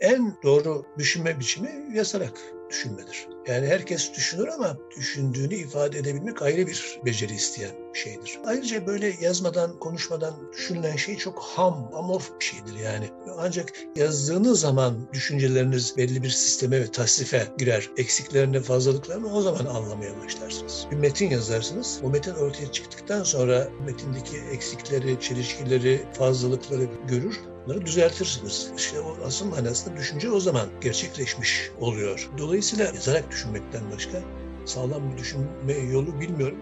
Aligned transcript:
En 0.00 0.34
doğru 0.42 0.86
düşünme 0.98 1.40
biçimi 1.40 1.96
yazarak 1.96 2.40
düşünmedir. 2.70 3.33
Yani 3.48 3.66
herkes 3.66 4.14
düşünür 4.14 4.48
ama 4.48 4.76
düşündüğünü 4.96 5.54
ifade 5.54 5.98
edebilmek 5.98 6.42
ayrı 6.42 6.66
bir 6.66 7.00
beceri 7.04 7.34
isteyen 7.34 7.70
bir 7.94 7.98
şeydir. 7.98 8.38
Ayrıca 8.44 8.86
böyle 8.86 9.14
yazmadan, 9.20 9.78
konuşmadan 9.78 10.34
düşünülen 10.52 10.96
şey 10.96 11.16
çok 11.16 11.42
ham, 11.42 11.90
amorf 11.94 12.30
bir 12.40 12.44
şeydir 12.44 12.76
yani. 12.84 13.10
Ancak 13.38 13.72
yazdığınız 13.96 14.60
zaman 14.60 15.08
düşünceleriniz 15.12 15.96
belli 15.96 16.22
bir 16.22 16.30
sisteme 16.30 16.80
ve 16.80 16.90
tasnife 16.90 17.48
girer. 17.58 17.90
Eksiklerini, 17.96 18.60
fazlalıklarını 18.60 19.34
o 19.34 19.42
zaman 19.42 19.64
anlamaya 19.64 20.20
başlarsınız. 20.24 20.86
Bir 20.90 20.96
metin 20.96 21.30
yazarsınız. 21.30 22.00
O 22.02 22.10
metin 22.10 22.34
ortaya 22.34 22.72
çıktıktan 22.72 23.22
sonra 23.22 23.68
metindeki 23.86 24.36
eksikleri, 24.52 25.20
çelişkileri, 25.20 26.04
fazlalıkları 26.18 26.88
görür 27.08 27.40
Bunları 27.66 27.86
düzeltirsiniz. 27.86 28.70
İşte 28.76 29.00
o 29.00 29.16
asıl 29.26 29.46
manasında 29.46 29.96
düşünce 29.96 30.30
o 30.30 30.40
zaman 30.40 30.68
gerçekleşmiş 30.80 31.70
oluyor. 31.80 32.30
Dolayısıyla 32.38 32.84
yazarak 32.84 33.30
düşünmekten 33.34 33.82
başka 33.94 34.18
sağlam 34.64 35.12
bir 35.12 35.18
düşünme 35.18 35.72
yolu 35.92 36.20
bilmiyorum. 36.20 36.58